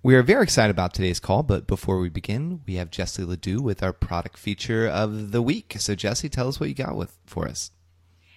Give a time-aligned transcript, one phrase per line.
[0.00, 3.60] We are very excited about today's call, but before we begin, we have Jessie Ledoux
[3.60, 5.74] with our product feature of the week.
[5.80, 7.72] So, Jessie, tell us what you got with for us.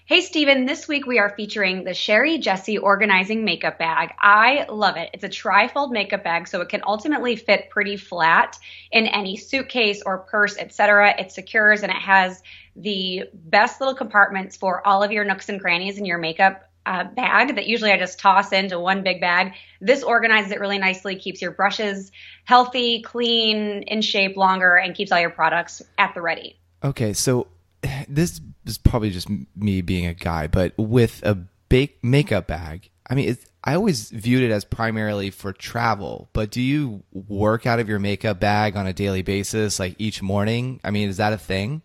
[0.08, 4.10] Hey, Stephen, this week we are featuring the Sherry Jessie Organizing Makeup Bag.
[4.20, 5.12] I love it.
[5.14, 8.58] It's a tri-fold makeup bag, so it can ultimately fit pretty flat
[8.92, 11.14] in any suitcase or purse, etc.
[11.20, 12.42] It secures and it has
[12.76, 17.04] the best little compartments for all of your nooks and crannies in your makeup uh,
[17.04, 19.54] bag that usually I just toss into one big bag.
[19.80, 22.12] This organizes it really nicely, keeps your brushes
[22.46, 26.58] healthy, clean, in shape longer, and keeps all your products at the ready.
[26.84, 27.48] Okay, so
[28.08, 31.36] this is probably just me being a guy, but with a
[31.70, 36.30] bake makeup bag, I mean, I always viewed it as primarily for travel.
[36.34, 40.22] But do you work out of your makeup bag on a daily basis, like each
[40.22, 40.80] morning?
[40.84, 41.82] I mean, is that a thing?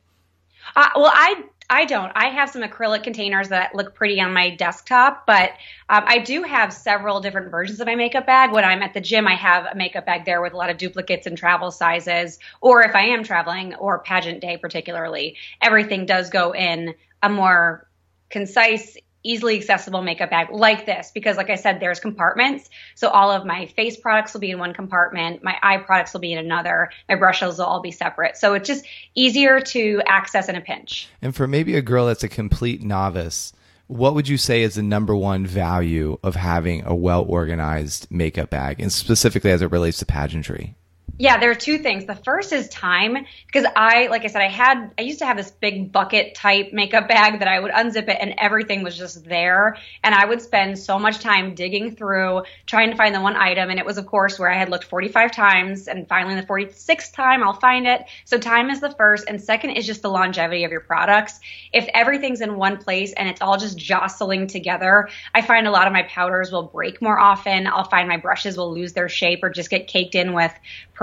[0.74, 2.12] Uh, well, I I don't.
[2.14, 5.50] I have some acrylic containers that look pretty on my desktop, but
[5.88, 8.52] um, I do have several different versions of my makeup bag.
[8.52, 10.78] When I'm at the gym, I have a makeup bag there with a lot of
[10.78, 12.38] duplicates and travel sizes.
[12.60, 17.88] Or if I am traveling or pageant day, particularly, everything does go in a more
[18.30, 22.70] concise, easily accessible makeup bag like this because like I said there's compartments.
[22.94, 25.42] So all of my face products will be in one compartment.
[25.42, 26.90] My eye products will be in another.
[27.08, 28.36] My brushes will all be separate.
[28.36, 31.08] So it's just easier to access in a pinch.
[31.20, 33.52] And for maybe a girl that's a complete novice
[33.88, 38.50] what would you say is the number one value of having a well organized makeup
[38.50, 40.74] bag and specifically as it relates to pageantry
[41.18, 42.04] yeah, there are two things.
[42.04, 45.38] The first is time because I, like I said, I had, I used to have
[45.38, 49.24] this big bucket type makeup bag that I would unzip it and everything was just
[49.24, 49.78] there.
[50.04, 53.70] And I would spend so much time digging through trying to find the one item.
[53.70, 57.14] And it was, of course, where I had looked 45 times and finally the 46th
[57.14, 58.02] time I'll find it.
[58.26, 59.24] So time is the first.
[59.26, 61.40] And second is just the longevity of your products.
[61.72, 65.86] If everything's in one place and it's all just jostling together, I find a lot
[65.86, 67.66] of my powders will break more often.
[67.66, 70.52] I'll find my brushes will lose their shape or just get caked in with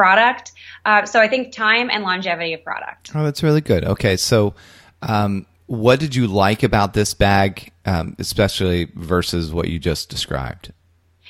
[0.03, 0.51] product.
[0.83, 3.11] Uh, so I think time and longevity of product.
[3.15, 3.85] Oh, that's really good.
[3.85, 4.53] Okay, so
[5.01, 10.73] um, what did you like about this bag, um, especially versus what you just described?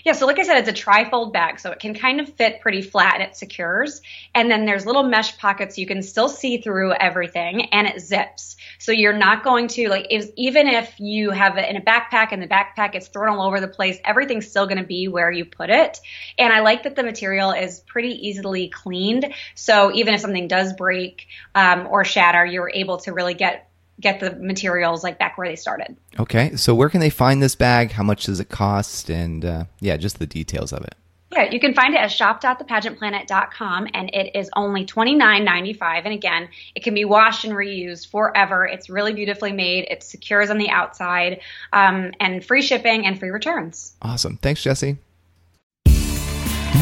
[0.04, 2.62] Yeah, so like I said, it's a tri-fold bag, so it can kind of fit
[2.62, 4.02] pretty flat and it secures.
[4.34, 8.58] And then there's little mesh pockets you can still see through everything, and it zips.
[8.84, 12.34] So you're not going to like if, even if you have it in a backpack
[12.34, 15.32] and the backpack gets thrown all over the place, everything's still going to be where
[15.32, 16.02] you put it.
[16.38, 19.34] And I like that the material is pretty easily cleaned.
[19.56, 23.70] So even if something does break um, or shatter, you're able to really get
[24.02, 25.96] get the materials like back where they started.
[26.20, 27.92] Okay, so where can they find this bag?
[27.92, 29.10] How much does it cost?
[29.10, 30.96] And uh, yeah, just the details of it.
[31.34, 36.02] Yeah, you can find it at shop.thepageantplanet.com and it is only $29.95.
[36.06, 38.66] And again, it can be washed and reused forever.
[38.66, 43.32] It's really beautifully made, it secures on the outside, um, and free shipping and free
[43.32, 43.94] returns.
[44.02, 44.38] Awesome.
[44.38, 44.98] Thanks, Jesse.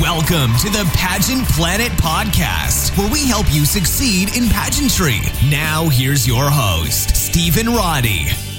[0.01, 5.19] Welcome to the Pageant Planet podcast, where we help you succeed in pageantry.
[5.49, 8.50] Now, here's your host, Stephen Roddy.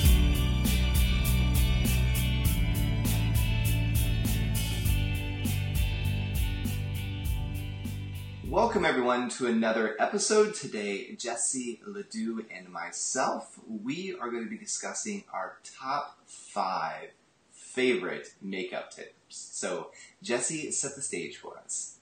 [8.52, 10.54] Welcome, everyone, to another episode.
[10.54, 17.12] Today, Jesse Ledoux and myself, we are going to be discussing our top five
[17.50, 19.14] favorite makeup tips.
[19.30, 19.88] So,
[20.22, 21.96] Jesse, set the stage for us.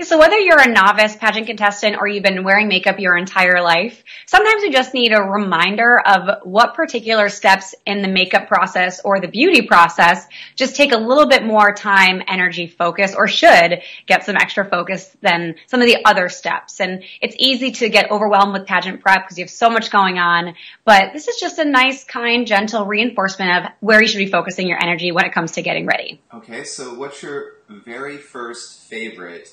[0.00, 4.04] So whether you're a novice pageant contestant or you've been wearing makeup your entire life,
[4.26, 9.18] sometimes you just need a reminder of what particular steps in the makeup process or
[9.18, 14.24] the beauty process just take a little bit more time, energy, focus, or should get
[14.24, 16.80] some extra focus than some of the other steps.
[16.80, 20.16] And it's easy to get overwhelmed with pageant prep because you have so much going
[20.18, 20.54] on,
[20.84, 24.68] but this is just a nice, kind, gentle reinforcement of where you should be focusing
[24.68, 26.22] your energy when it comes to getting ready.
[26.32, 29.52] Okay, so what's your very first favorite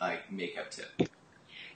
[0.00, 1.08] like makeup tip?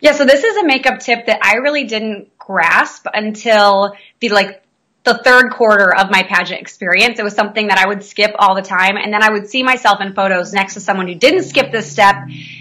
[0.01, 4.63] Yeah, so this is a makeup tip that I really didn't grasp until the like
[5.05, 7.19] the third quarter of my pageant experience.
[7.19, 8.97] It was something that I would skip all the time.
[8.97, 11.91] And then I would see myself in photos next to someone who didn't skip this
[11.91, 12.17] step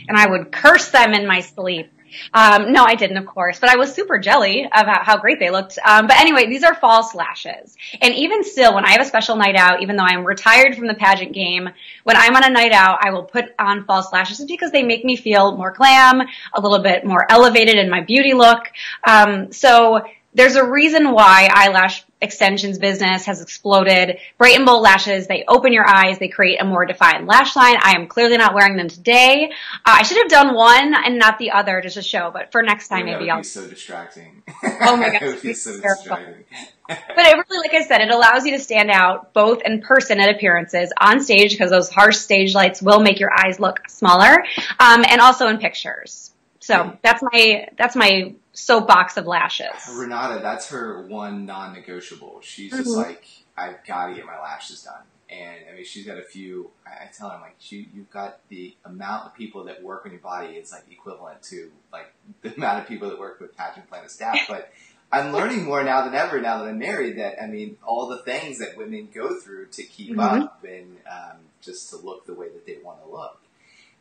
[0.07, 1.91] and I would curse them in my sleep.
[2.33, 5.49] Um, no, I didn't, of course, but I was super jelly about how great they
[5.49, 5.77] looked.
[5.85, 7.77] Um, but anyway, these are false lashes.
[8.01, 10.87] And even still, when I have a special night out, even though I'm retired from
[10.87, 11.69] the pageant game,
[12.03, 15.03] when I'm on a night out, I will put on false lashes because they make
[15.03, 16.21] me feel more glam,
[16.53, 18.71] a little bit more elevated in my beauty look.
[19.03, 20.03] Um, so
[20.37, 24.19] there's a reason why eyelash extensions business has exploded.
[24.37, 27.75] Bright and bold lashes, they open your eyes, they create a more defined lash line.
[27.81, 29.51] I am clearly not wearing them today.
[29.77, 32.61] Uh, I should have done one and not the other just to show, but for
[32.61, 33.37] next time, that maybe would I'll.
[33.39, 34.43] be so distracting.
[34.79, 36.45] Oh my gosh, it would be so distracting.
[36.87, 40.21] But it really, like I said, it allows you to stand out both in person
[40.21, 44.37] at appearances, on stage, because those harsh stage lights will make your eyes look smaller,
[44.79, 46.31] um, and also in pictures.
[46.67, 49.67] So that's my that's my soapbox of lashes.
[49.93, 52.41] Renata, that's her one non-negotiable.
[52.41, 52.95] She's just Mhm.
[52.97, 53.25] like,
[53.55, 55.03] I've got to get my lashes done.
[55.29, 56.71] And I mean, she's got a few.
[56.85, 60.05] I I tell her, I'm like, she, you've got the amount of people that work
[60.05, 63.55] on your body is like equivalent to like the amount of people that work with
[63.55, 64.37] Pageant Planet staff.
[64.49, 64.73] But
[65.09, 66.41] I'm learning more now than ever.
[66.41, 69.83] Now that I'm married, that I mean, all the things that women go through to
[69.83, 70.43] keep Mhm.
[70.43, 73.39] up and um, just to look the way that they want to look.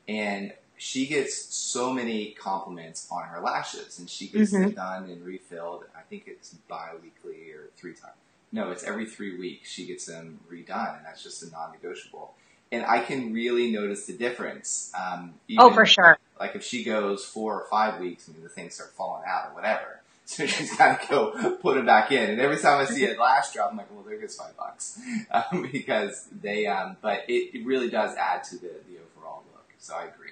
[0.09, 5.25] And she gets so many compliments on her lashes, and she gets them done and
[5.25, 5.85] refilled.
[5.97, 8.15] I think it's bi-weekly or three times.
[8.53, 9.71] No, it's every three weeks.
[9.71, 12.35] She gets them redone, and that's just a non-negotiable.
[12.73, 14.93] And I can really notice the difference.
[14.99, 16.19] Um, Oh, for sure.
[16.39, 19.51] Like if she goes four or five weeks, I mean, the things start falling out
[19.51, 19.93] or whatever.
[20.29, 22.31] So she's got to go put them back in.
[22.31, 24.99] And every time I see a lash drop, I'm like, well, there goes five bucks.
[25.31, 29.67] Um, because they, um, but it, it really does add to the, the overall look.
[29.79, 30.31] So I agree.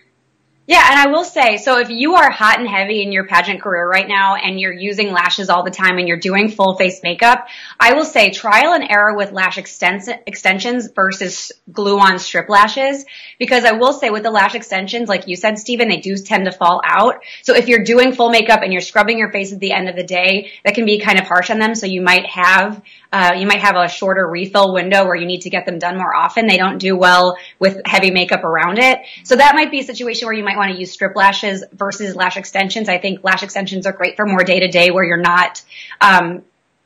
[0.66, 3.60] Yeah, and I will say, so if you are hot and heavy in your pageant
[3.60, 7.02] career right now and you're using lashes all the time and you're doing full face
[7.02, 12.48] makeup, I will say trial and error with lash extens- extensions versus glue on strip
[12.48, 13.04] lashes.
[13.38, 16.46] Because I will say with the lash extensions, like you said, Stephen, they do tend
[16.46, 17.22] to fall out.
[17.42, 19.96] So if you're doing full makeup and you're scrubbing your face at the end of
[19.96, 21.74] the day, that can be kind of harsh on them.
[21.74, 22.80] So you might have,
[23.14, 25.96] uh, you might have a shorter refill window where you need to get them done
[25.96, 26.48] more often.
[26.48, 29.02] They don't do well with heavy makeup around it.
[29.22, 32.16] So that might be a situation where you might want to use strip lashes versus
[32.16, 32.88] lash extensions.
[32.88, 35.62] I think lash extensions are great for more day to day where you're not,
[36.00, 36.42] um,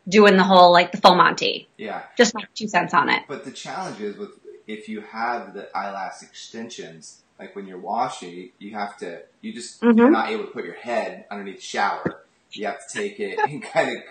[0.07, 1.67] doing the whole like the full Monty.
[1.79, 2.03] Yeah.
[2.17, 3.23] Just my two cents on it.
[3.27, 4.31] But the challenge is with
[4.67, 9.81] if you have the eyelash extensions, like when you're washing, you have to you just
[9.81, 9.97] Mhm.
[9.97, 12.25] you're not able to put your head underneath the shower.
[12.53, 14.03] You have to take it and kind of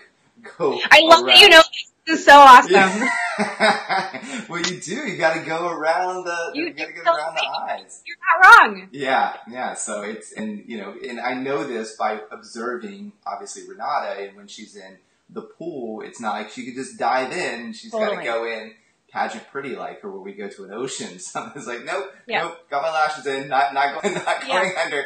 [0.57, 0.79] go.
[0.91, 1.61] I love that you know
[2.05, 2.71] this is so awesome.
[2.71, 4.45] Yeah.
[4.49, 4.95] well, you do.
[4.95, 6.51] You got to go around the.
[6.53, 8.01] You, You got to go around the eyes.
[8.05, 8.89] You're not wrong.
[8.91, 9.73] Yeah, yeah.
[9.73, 14.47] So it's and you know, and I know this by observing obviously Renata, and when
[14.47, 14.97] she's in
[15.29, 17.73] the pool, it's not like she could just dive in.
[17.73, 18.73] She's got to go in
[19.11, 21.19] pageant pretty like, or where we go to an ocean.
[21.19, 22.43] Something's like, nope, Yeah.
[22.43, 24.61] nope, got my lashes in, not not going, not Yeah.
[24.63, 25.05] going under.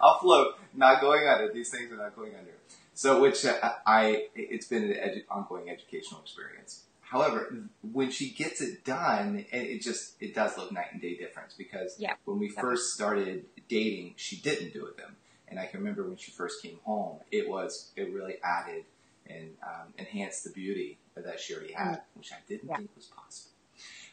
[0.00, 1.52] I'll float, not going under.
[1.52, 2.52] These things are not going under.
[2.98, 6.82] So, which uh, I, it's been an edu- ongoing educational experience.
[7.00, 7.56] However,
[7.92, 11.54] when she gets it done, it, it just it does look night and day difference
[11.56, 12.14] because Yeah.
[12.24, 15.14] when we first started dating, she didn't do it then,
[15.46, 18.82] and I can remember when she first came home, it was it really added
[19.28, 22.78] and um, enhanced the beauty that she already had, which I didn't Yeah.
[22.78, 23.52] think was possible.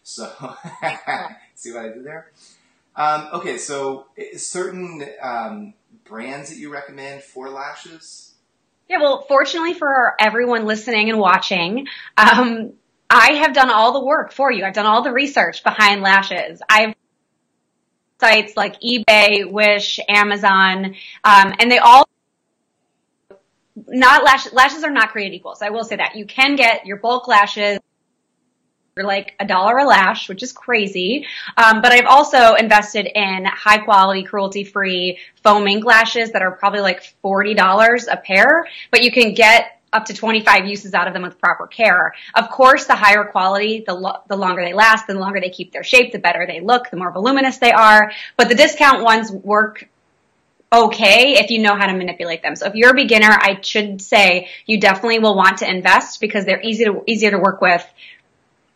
[0.04, 0.30] So,
[1.56, 2.32] see what I did there?
[2.96, 4.06] Um, okay, so
[4.38, 5.74] certain um,
[6.04, 8.34] brands that you recommend for lashes.
[8.88, 11.88] Yeah, well, fortunately for everyone listening and watching,
[12.18, 12.74] um,
[13.10, 14.64] I have done all the work for you.
[14.64, 16.62] I've done all the research behind lashes.
[16.70, 16.94] I've
[18.20, 22.08] sites like eBay, Wish, Amazon, um, and they all
[23.88, 25.56] not lash, lashes are not created equal.
[25.56, 27.80] So I will say that you can get your bulk lashes
[28.96, 31.28] for like a dollar a lash, which is crazy.
[31.58, 36.52] Um, but I've also invested in high quality, cruelty free faux mink lashes that are
[36.52, 41.14] probably like $40 a pair, but you can get up to 25 uses out of
[41.14, 42.14] them with proper care.
[42.36, 45.74] Of course, the higher quality, the, lo- the longer they last, the longer they keep
[45.74, 48.14] their shape, the better they look, the more voluminous they are.
[48.38, 49.90] But the discount ones work
[50.72, 52.56] okay if you know how to manipulate them.
[52.56, 56.46] So if you're a beginner, I should say you definitely will want to invest because
[56.46, 57.86] they're easy to, easier to work with,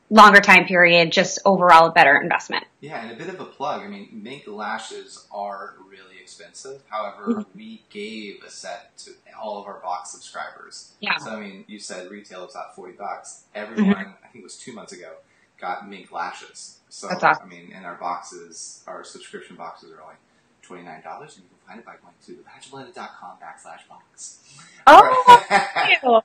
[0.10, 2.66] longer time period, just overall a better investment.
[2.82, 3.82] Yeah, and a bit of a plug.
[3.84, 6.82] I mean, mink lashes are really expensive.
[6.90, 7.58] However, Mm-hmm.
[7.58, 10.94] we gave a set to all of our box subscribers.
[11.00, 11.14] Yeah.
[11.16, 11.24] Mm-hmm.
[11.26, 13.44] So I mean, you said retail is about forty bucks.
[13.54, 15.14] Everyone, I think it was two months ago,
[15.60, 16.78] got mink lashes.
[16.90, 17.46] So That's awesome.
[17.46, 20.16] I mean, and our boxes, our subscription boxes are only
[20.62, 24.40] twenty nine dollars, and you can find it by going to pageantplanet.com backslash box.
[24.88, 26.22] Oh,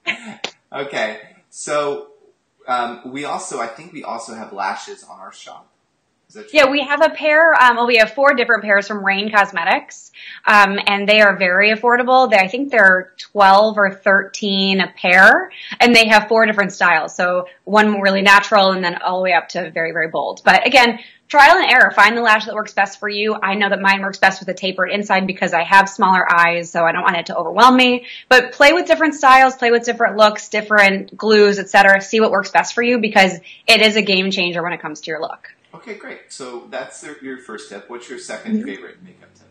[0.73, 2.09] okay, so
[2.67, 5.71] um, we also, I think we also have lashes on our shop.
[6.29, 6.59] Is that true?
[6.59, 7.53] Yeah, we have a pair.
[7.63, 10.11] Um, well, we have four different pairs from Rain Cosmetics,
[10.47, 12.31] um, and they are very affordable.
[12.31, 17.15] They, I think they're twelve or thirteen a pair, and they have four different styles.
[17.15, 20.41] So one really natural, and then all the way up to very, very bold.
[20.45, 21.91] But again, trial and error.
[21.91, 23.35] Find the lash that works best for you.
[23.35, 26.71] I know that mine works best with a tapered inside because I have smaller eyes,
[26.71, 28.07] so I don't want it to overwhelm me.
[28.29, 32.01] But play with different styles, play with different looks, different glues, etc.
[32.01, 33.33] See what works best for you because
[33.67, 35.49] it is a game changer when it comes to your look.
[35.75, 36.21] Okay, great.
[36.29, 37.91] So that's your first tip.
[37.91, 38.65] What's your 2nd mm-hmm.
[38.65, 39.44] favorite makeup tip?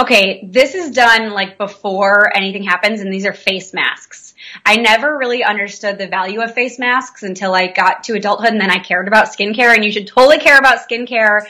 [0.00, 4.34] Okay, this is done like before anything happens, and these are face masks.
[4.64, 8.60] I never really understood the value of face masks until I got to adulthood, and
[8.62, 9.74] then I cared about skincare.
[9.74, 11.42] And you should totally care about skincare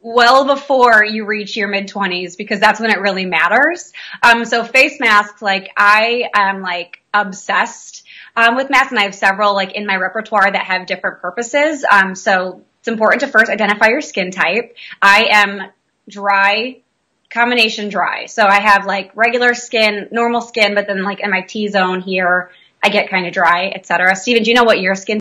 [0.00, 3.92] well before you reach your mid 20s because that's when it really matters.
[4.22, 8.04] Um, so face masks, like I am like obsessed
[8.36, 11.84] um, with masks, and I have several like in my repertoire that have different purposes.
[11.90, 14.76] Um, so it's important to first identify your skin type.
[15.02, 15.62] I am
[16.08, 16.82] dry,
[17.30, 18.26] combination dry.
[18.26, 22.00] So I have like regular skin, normal skin, but then like in my T zone
[22.00, 22.50] here,
[22.82, 24.14] I get kind of dry, etc.
[24.16, 25.20] Stephen, do you know what your skin?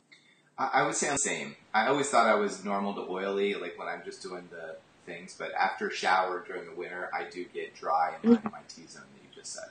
[0.58, 1.56] I would say I'm the same.
[1.74, 5.36] I always thought I was normal to oily, like when I'm just doing the things,
[5.38, 8.50] but after shower during the winter, I do get dry in my, mm-hmm.
[8.50, 9.70] my T zone that you just said.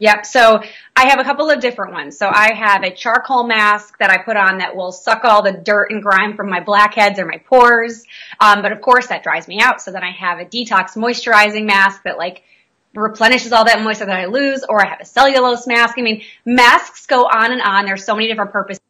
[0.00, 0.24] Yep.
[0.24, 0.62] So
[0.96, 2.16] I have a couple of different ones.
[2.16, 5.52] So I have a charcoal mask that I put on that will suck all the
[5.52, 8.04] dirt and grime from my blackheads or my pores.
[8.40, 9.82] Um, but of course that dries me out.
[9.82, 12.44] So then I have a detox moisturizing mask that like
[12.94, 15.94] replenishes all that moisture that I lose, or I have a cellulose mask.
[15.98, 17.84] I mean, masks go on and on.
[17.84, 18.80] There's so many different purposes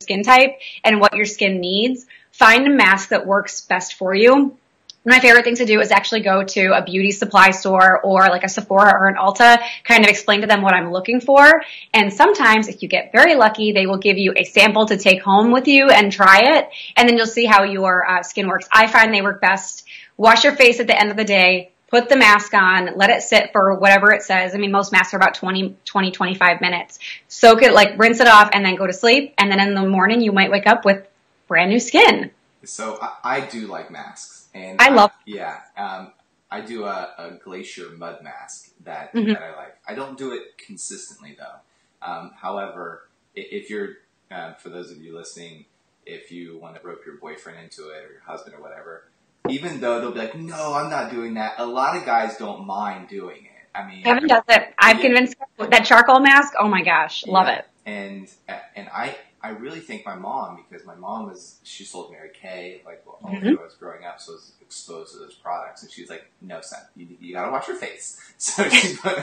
[0.00, 2.06] skin type and what your skin needs.
[2.30, 4.58] Find a mask that works best for you
[5.04, 8.42] my favorite thing to do is actually go to a beauty supply store or like
[8.42, 11.62] a Sephora or an Ulta, kind of explain to them what I'm looking for.
[11.92, 15.22] And sometimes if you get very lucky, they will give you a sample to take
[15.22, 16.68] home with you and try it.
[16.96, 18.66] And then you'll see how your uh, skin works.
[18.72, 19.86] I find they work best.
[20.16, 21.72] Wash your face at the end of the day.
[21.88, 24.52] Put the mask on, let it sit for whatever it says.
[24.52, 26.98] I mean, most masks are about 20, 20, 25 minutes.
[27.28, 29.34] Soak it, like rinse it off and then go to sleep.
[29.38, 31.06] And then in the morning, you might wake up with
[31.46, 32.32] brand new skin.
[32.64, 34.43] So I, I do like masks.
[34.54, 35.10] And I love.
[35.26, 36.12] yeah, um,
[36.50, 39.32] I do a, a, glacier mud mask that mm-hmm.
[39.32, 39.76] that I like.
[39.86, 42.08] I don't do it consistently though.
[42.08, 43.96] Um, however, if you're
[44.30, 45.64] uh, for those of you listening,
[46.06, 49.08] if you want to rope your boyfriend into it or your husband or whatever,
[49.48, 52.64] even though they'll be like, "No, I'm not doing that." A lot of guys don't
[52.64, 53.50] mind doing it.
[53.76, 54.72] I mean, Kevin does it.
[54.78, 55.02] I've yeah.
[55.02, 56.52] convinced that charcoal mask.
[56.60, 57.58] Oh my gosh, love yeah.
[57.58, 57.66] it.
[57.86, 58.30] And
[58.76, 62.80] and I I really think my mom, because my mom was, she sold Mary Kay,
[62.86, 63.48] like, well, mm-hmm.
[63.48, 65.82] I was growing up, so I was exposed to those products.
[65.82, 68.20] And she was like, no, son, you, you gotta watch your face.
[68.38, 69.18] So she put,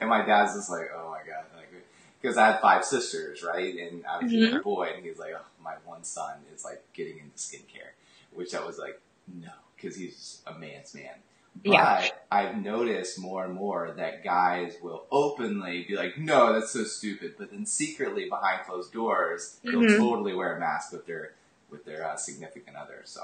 [0.00, 1.44] and my dad's just like, oh my God.
[1.56, 1.68] Like,
[2.20, 3.72] because I had five sisters, right?
[3.78, 4.56] And I was mm-hmm.
[4.56, 7.94] a boy, and he's like, oh, my one son is like getting into skincare,
[8.34, 9.00] which I was like,
[9.32, 11.14] no, because he's a man's man.
[11.62, 12.08] But yeah.
[12.30, 17.34] I've noticed more and more that guys will openly be like, no, that's so stupid.
[17.38, 19.80] But then secretly behind closed doors, mm-hmm.
[19.80, 21.34] they'll totally wear a mask with their,
[21.70, 23.02] with their uh, significant other.
[23.04, 23.22] So.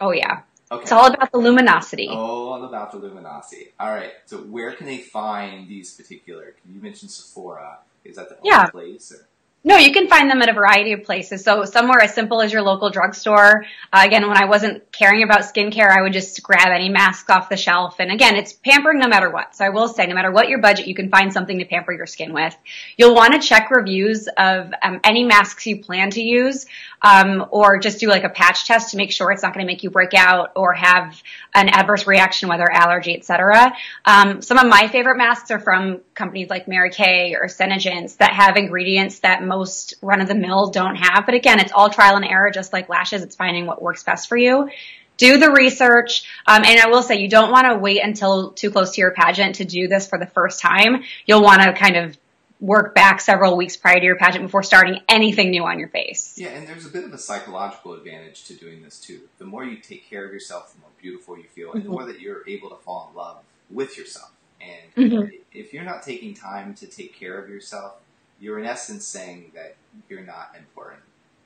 [0.00, 0.42] Oh yeah.
[0.70, 0.82] Okay.
[0.82, 2.08] It's all about the luminosity.
[2.08, 3.72] All about the luminosity.
[3.78, 4.12] All right.
[4.26, 6.54] So where can they find these particular?
[6.66, 7.78] You mentioned Sephora.
[8.04, 8.66] Is that the yeah.
[8.66, 9.12] place?
[9.12, 9.26] Or?
[9.66, 11.42] No, you can find them at a variety of places.
[11.42, 13.64] So somewhere as simple as your local drugstore.
[13.90, 17.48] Uh, again, when I wasn't caring about skincare, I would just grab any mask off
[17.48, 17.96] the shelf.
[17.98, 19.56] And again, it's pampering no matter what.
[19.56, 21.94] So I will say, no matter what your budget, you can find something to pamper
[21.94, 22.54] your skin with.
[22.98, 26.66] You'll want to check reviews of um, any masks you plan to use,
[27.00, 29.72] um, or just do like a patch test to make sure it's not going to
[29.72, 31.22] make you break out or have
[31.54, 33.72] an adverse reaction, whether allergy, etc.
[34.04, 38.32] Um, some of my favorite masks are from companies like Mary Kay or Senegence that
[38.32, 41.26] have ingredients that most run of the mill don't have.
[41.26, 43.22] But again, it's all trial and error, just like lashes.
[43.22, 44.70] It's finding what works best for you.
[45.16, 46.24] Do the research.
[46.46, 49.12] Um, and I will say you don't want to wait until too close to your
[49.12, 51.04] pageant to do this for the first time.
[51.26, 52.16] You'll want to kind of
[52.60, 56.36] work back several weeks prior to your pageant before starting anything new on your face.
[56.38, 59.20] Yeah, and there's a bit of a psychological advantage to doing this too.
[59.38, 61.90] The more you take care of yourself, the more beautiful you feel, and mm-hmm.
[61.90, 63.38] the more that you're able to fall in love
[63.70, 64.30] with yourself.
[64.60, 65.36] And mm-hmm.
[65.52, 67.94] if you're not taking time to take care of yourself,
[68.40, 69.76] you're in essence saying that
[70.08, 71.02] you're not important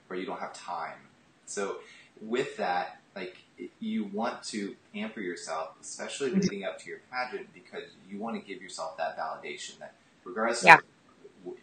[0.09, 0.99] or you don't have time.
[1.47, 1.76] So
[2.21, 3.38] with that, like
[3.80, 6.40] you want to pamper yourself, especially mm-hmm.
[6.40, 10.64] leading up to your pageant, because you want to give yourself that validation that regardless
[10.64, 10.76] yeah.
[10.76, 10.83] of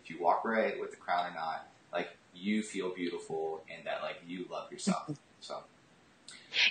[0.03, 4.01] if you walk right with the crown or not, like you feel beautiful and that
[4.01, 5.03] like you love yourself.
[5.03, 5.13] Mm-hmm.
[5.41, 5.59] So.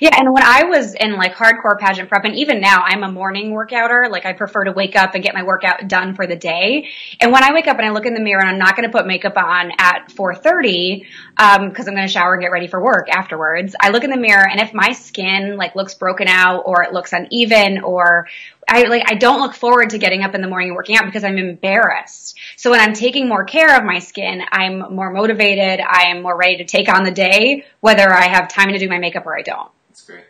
[0.00, 3.11] Yeah, and when I was in like hardcore pageant prep, and even now I'm a
[3.11, 4.11] morning workouter.
[4.11, 6.88] Like I prefer to wake up and get my workout done for the day.
[7.21, 8.88] And when I wake up and I look in the mirror and I'm not going
[8.88, 11.05] to put makeup on at 4:30
[11.37, 14.11] because um, I'm going to shower and get ready for work afterwards, I look in
[14.11, 18.29] the mirror and if my skin like looks broken out or it looks uneven or
[18.68, 21.04] I like I don't look forward to getting up in the morning and working out
[21.04, 22.37] because I'm embarrassed.
[22.56, 25.80] So when I'm taking more care of my skin, I'm more motivated.
[25.80, 28.88] I am more ready to take on the day, whether I have time to do
[28.88, 29.71] my makeup or I don't.
[29.88, 30.25] That's great.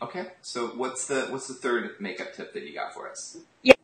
[0.00, 3.36] Okay, so what's the what's the third makeup tip that you got for us?
[3.62, 3.74] Yeah.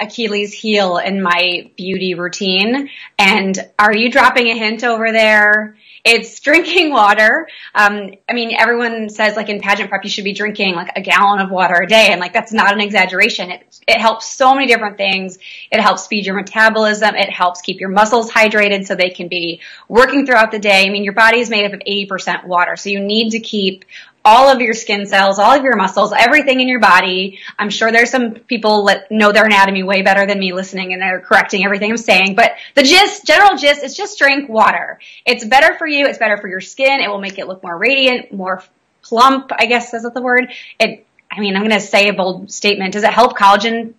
[0.00, 2.90] Achilles heel in my beauty routine.
[3.18, 5.75] And are you dropping a hint over there?
[6.06, 7.48] It's drinking water.
[7.74, 11.00] Um, I mean, everyone says like in pageant prep, you should be drinking like a
[11.00, 12.10] gallon of water a day.
[12.12, 13.50] And like, that's not an exaggeration.
[13.50, 15.38] It, it helps so many different things.
[15.68, 17.16] It helps speed your metabolism.
[17.16, 20.86] It helps keep your muscles hydrated so they can be working throughout the day.
[20.86, 22.76] I mean, your body is made up of 80% water.
[22.76, 23.84] So you need to keep
[24.26, 27.38] all of your skin cells, all of your muscles, everything in your body.
[27.58, 31.00] I'm sure there's some people that know their anatomy way better than me listening and
[31.00, 32.34] they're correcting everything I'm saying.
[32.34, 34.98] But the gist, general gist is just drink water.
[35.24, 36.06] It's better for you.
[36.06, 37.00] It's better for your skin.
[37.00, 38.64] It will make it look more radiant, more
[39.02, 40.50] plump, I guess is that the word.
[40.80, 42.94] It, I mean, I'm going to say a bold statement.
[42.94, 43.94] Does it help collagen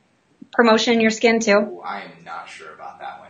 [0.51, 1.53] promotion in your skin too?
[1.55, 3.29] Oh, I am not sure about that one.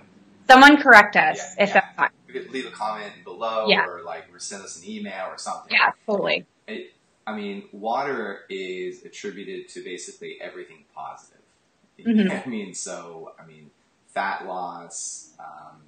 [0.49, 1.73] Someone correct us Yeah, if yeah.
[1.75, 2.11] that's not.
[2.27, 3.85] You could leave a comment below Yeah.
[3.85, 5.71] or like or send us an email or something.
[5.71, 6.45] Yeah, totally.
[6.67, 6.93] It,
[7.25, 11.41] I mean, water is attributed to basically everything positive.
[11.99, 12.45] Mhm.
[12.45, 13.71] I mean, so I mean,
[14.07, 15.81] fat loss, um,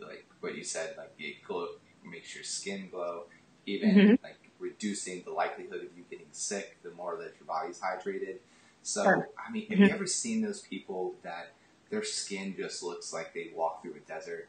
[0.00, 1.68] like what you said, like it glow,
[2.04, 3.24] makes your skin glow.
[3.66, 4.18] Even Mhm.
[4.22, 8.38] like reducing the likelihood of you getting sick, the more that your body's hydrated.
[8.82, 9.28] So, Sure.
[9.46, 9.88] I mean, have Mhm.
[9.88, 11.52] you ever seen those people that
[11.90, 14.48] their skin just looks like they walk through a desert?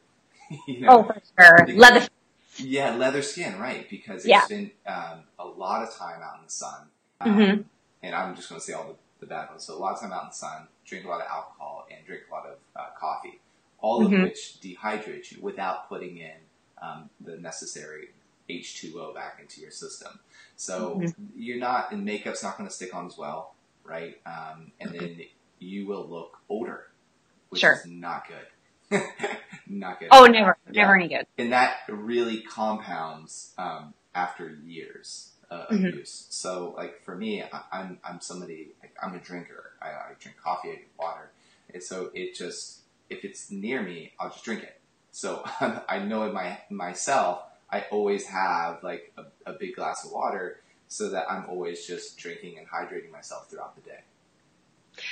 [0.68, 1.68] you know, Oh, for sure.
[1.76, 2.08] Leather.
[2.60, 3.90] Yeah, leather skin, right?
[3.90, 4.46] Because they Yeah.
[4.48, 6.88] been um, a lot of time out in the sun.
[7.22, 7.66] Um, Mhm.
[8.02, 9.66] And I'm just going to say all the, the bad ones.
[9.66, 12.06] So a lot of time out in the sun, drink a lot of alcohol, and
[12.06, 13.40] drink a lot of uh, coffee,
[13.80, 14.24] all of Mhm.
[14.24, 16.36] which dehydrate you without putting in
[16.82, 18.12] um, the necessary
[18.50, 20.18] H2O back into your system.
[20.56, 21.14] So Mhm.
[21.36, 24.18] you're not, and makeup's not going to stick on as well, right?
[24.26, 25.22] Um, and then
[25.60, 26.88] you will look older,
[27.50, 27.74] which Sure.
[27.74, 28.48] is not good.
[29.68, 30.10] Not good.
[30.12, 31.28] Oh, never, Yeah never any good.
[31.38, 35.94] and that really compounds um, after years uh, of Mhm.
[35.98, 36.28] use.
[36.30, 39.72] So, like for me, I, I'm I'm somebody like, I'm a drinker.
[39.82, 41.32] I, I drink coffee, I drink water,
[41.74, 44.80] and so it just if it's near me, I'll just drink it.
[45.12, 45.44] So
[45.90, 50.60] I know in my myself, I always have like a, a big glass of water,
[50.88, 54.00] so that I'm always just drinking and hydrating myself throughout the day.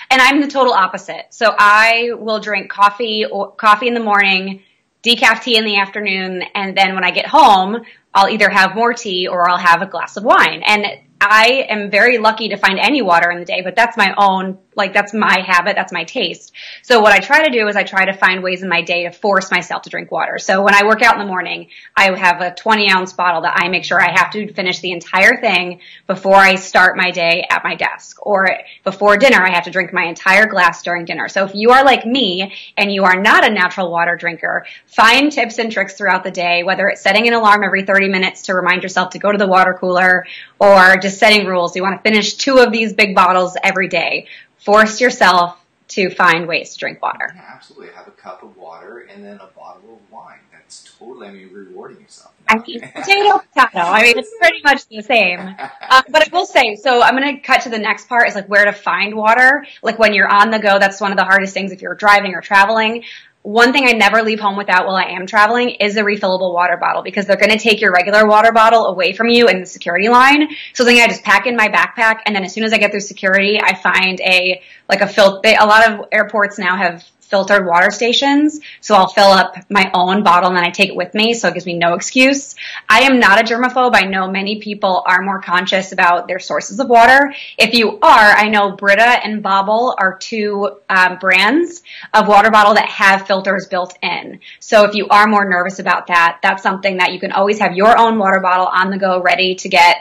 [0.09, 1.27] And I'm the total opposite.
[1.29, 4.63] So I will drink coffee or coffee in the morning,
[5.03, 7.81] decaf tea in the afternoon, and then when I get home,
[8.13, 10.63] I'll either have more tea or I'll have a glass of wine.
[10.65, 10.85] And
[11.21, 14.57] I am very lucky to find any water in the day, but that's my own,
[14.77, 16.53] like that's my habit, that's my taste.
[16.83, 19.03] So what I try to do is I try to find ways in my day
[19.03, 20.37] to force myself to drink water.
[20.37, 23.57] So when I work out in the morning, I have a 20 ounce bottle that
[23.57, 27.45] I make sure I have to finish the entire thing before I start my day
[27.49, 28.25] at my desk.
[28.25, 31.27] Or before dinner, I have to drink my entire glass during dinner.
[31.27, 35.31] So if you are like me and you are not a natural water drinker, find
[35.31, 38.53] tips and tricks throughout the day, whether it's setting an alarm every 30 minutes to
[38.53, 40.25] remind yourself to go to the water cooler
[40.59, 41.75] or just setting rules.
[41.75, 44.27] You want to finish two of these big bottles every day.
[44.59, 45.57] Force yourself
[45.89, 47.31] to find ways to drink water.
[47.33, 47.93] Yeah, absolutely.
[47.95, 50.39] Have a cup of water and then a bottle of wine.
[50.51, 51.27] That's totally.
[51.27, 52.33] I mean, rewarding yourself.
[52.49, 53.79] I mean, potato, potato.
[53.79, 55.39] I mean, it's pretty much the same.
[55.39, 55.55] Um,
[56.09, 58.47] but I will say, so I'm going to cut to the next part is like
[58.47, 59.65] where to find water.
[59.81, 62.35] Like when you're on the go, that's one of the hardest things if you're driving
[62.35, 63.03] or traveling.
[63.43, 66.75] One thing I never leave home without while I am traveling is a refillable water
[66.75, 69.65] bottle because they're going to take your regular water bottle away from you in the
[69.65, 70.49] security line.
[70.73, 72.91] So then I just pack in my backpack and then as soon as I get
[72.91, 77.05] through security, I find a, like a fil- they, a lot of airports now have
[77.29, 78.59] filtered water stations.
[78.81, 81.33] So I'll fill up my own bottle and then I take it with me.
[81.33, 82.55] So it gives me no excuse.
[82.89, 83.95] I am not a germaphobe.
[83.95, 87.33] I know many people are more conscious about their sources of water.
[87.57, 92.75] If you are, I know Brita and Bobble are two um, brands of water bottle
[92.75, 94.39] that have filters built in.
[94.59, 97.75] So if you are more nervous about that, that's something that you can always have
[97.75, 99.97] your own water bottle on the go ready to get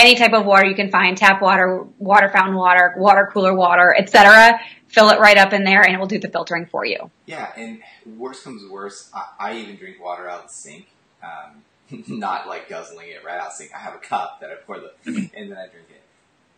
[0.00, 3.94] any type of water you can find, tap water, water fountain water, water cooler water,
[3.96, 4.58] etc.
[4.88, 7.10] Fill it right up in there and it will do the filtering for you.
[7.26, 7.80] Yeah, and
[8.16, 10.88] worst comes to worst, I, I even drink water out of the sink.
[11.22, 11.62] Um,
[12.06, 13.70] not like guzzling it right out of the sink.
[13.74, 16.02] I have a cup that I pour the, and then I drink it.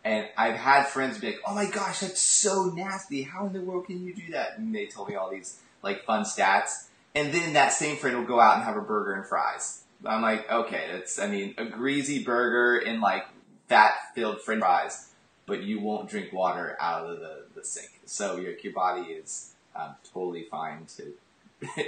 [0.05, 3.23] And I've had friends be like, "Oh my gosh, that's so nasty!
[3.23, 6.03] How in the world can you do that?" And they told me all these like
[6.03, 6.87] fun stats.
[7.15, 9.83] And then that same friend will go out and have a burger and fries.
[10.05, 13.25] I'm like, okay, that's I mean a greasy burger and like
[13.67, 15.09] fat-filled French fries,
[15.45, 17.89] but you won't drink water out of the, the sink.
[18.05, 21.13] So your your body is um, totally fine to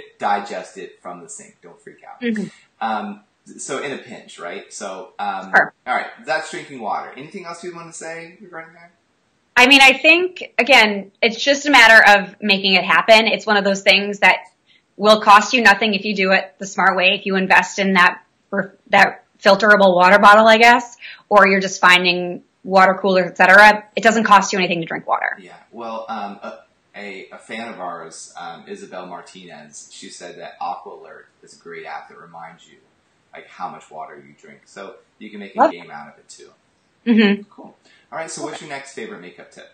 [0.18, 1.56] digest it from the sink.
[1.62, 2.20] Don't freak out.
[2.20, 2.50] Mhm.
[2.80, 3.20] Um,
[3.58, 4.72] so in a pinch, right?
[4.72, 5.72] So um, Sure.
[5.86, 7.12] all right, that's drinking water.
[7.16, 8.90] Anything else you want to say regarding that?
[9.56, 13.26] I mean, I think again, it's just a matter of making it happen.
[13.26, 14.40] It's one of those things that
[14.96, 17.14] will cost you nothing if you do it the smart way.
[17.14, 18.22] If you invest in that
[18.88, 20.96] that filterable water bottle, I guess,
[21.28, 23.84] or you're just finding water coolers, etc.
[23.94, 25.38] It doesn't cost you anything to drink water.
[25.40, 25.56] Yeah.
[25.70, 26.40] Well, um,
[26.96, 31.62] a, a, fan of ours, um, Isabel Martinez, she said that Aqua Alert is a
[31.62, 32.78] great app that reminds you
[33.32, 34.60] like how much water you drink.
[34.64, 36.50] So you can make a game out of it too.
[37.06, 37.42] Mm-hmm.
[37.50, 37.76] Cool.
[38.10, 38.30] All right.
[38.30, 39.72] So what's your next favorite makeup tip?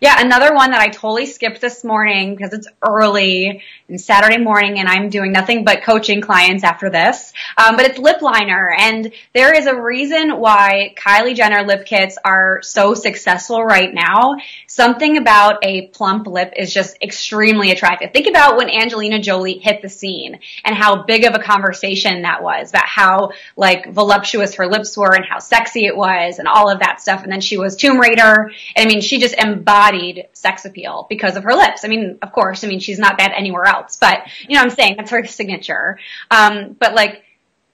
[0.00, 4.78] Yeah, another one that I totally skipped this morning because it's early and Saturday morning
[4.78, 7.34] and I'm doing nothing but coaching clients after this.
[7.58, 12.16] Um, but it's lip liner and there is a reason why Kylie Jenner lip kits
[12.24, 14.36] are so successful right now.
[14.66, 18.14] Something about a plump lip is just extremely attractive.
[18.14, 22.42] Think about when Angelina Jolie hit the scene and how big of a conversation that
[22.42, 26.70] was about how like voluptuous her lips were and how sexy it was and all
[26.70, 27.22] of that stuff.
[27.22, 28.50] And then she was Tomb Raider.
[28.74, 31.84] I mean, she just embodied embodied sex appeal because of her lips.
[31.84, 34.70] I mean, of course, I mean, she's not that anywhere else, but you know I'm
[34.70, 34.96] saying?
[34.96, 35.98] That's her signature.
[36.30, 37.24] Um, but like,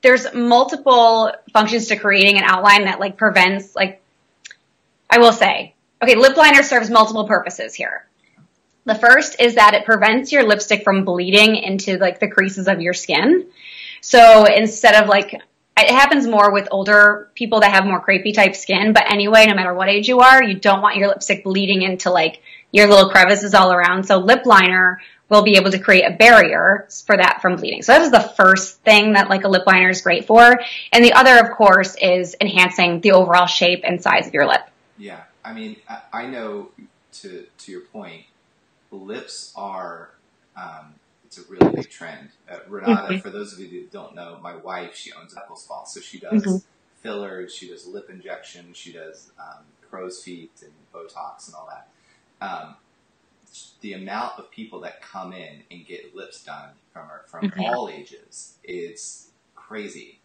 [0.03, 4.03] there's multiple functions to creating an outline that like prevents like,
[5.09, 8.07] I will say, okay, lip liner serves multiple purposes here.
[8.85, 12.81] The first is that it prevents your lipstick from bleeding into like the creases of
[12.81, 13.49] your skin.
[14.01, 15.41] So instead of like
[15.85, 18.93] it happens more with older people that have more crepey type skin.
[18.93, 22.11] But anyway, no matter what age you are, you don't want your lipstick bleeding into
[22.11, 24.05] like your little crevices all around.
[24.05, 27.83] So lip liner will be able to create a barrier for that from bleeding.
[27.83, 30.61] So that is the first thing that like a lip liner is great for.
[30.93, 34.63] And the other, of course, is enhancing the overall shape and size of your lip.
[34.97, 35.23] Yeah.
[35.45, 35.77] I mean,
[36.13, 36.71] I know
[37.15, 38.23] to, to your point,
[38.91, 40.11] lips are,
[40.57, 40.95] um,
[41.37, 42.31] it's a really big trend.
[42.51, 43.19] Uh, Renata, mm-hmm.
[43.19, 46.19] for those of you who don't know, my wife, she owns Apple Spa, so she
[46.19, 46.57] does mm-hmm.
[47.03, 51.89] fillers, she does lip injections, she does um, crow's feet and Botox and all that.
[52.41, 52.77] Um,
[53.81, 57.61] the amount of people that come in and get lips done from our, from mm-hmm.
[57.61, 60.19] all ages is crazy.